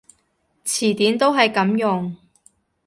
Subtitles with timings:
[0.65, 2.15] 詞典都係噉用